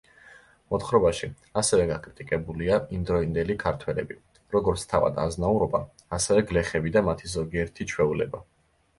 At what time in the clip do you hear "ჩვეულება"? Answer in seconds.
7.93-8.43